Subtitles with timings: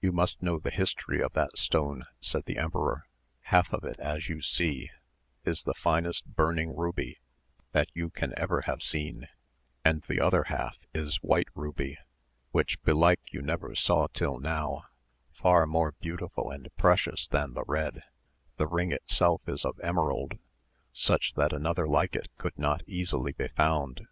[0.00, 3.08] You must know the history of that stone, said the emperor,
[3.40, 4.88] half of it as you see
[5.44, 7.18] is the finest burning ruby
[7.72, 9.26] that you can ever have seen,
[9.84, 11.98] and the other half is white ruby,
[12.52, 14.84] which belike you never saw till now,
[15.32, 18.04] far more beautiful and precious than the red;
[18.58, 20.38] the ring itself is of emerald,
[20.92, 24.02] such that another like it could not easily be found.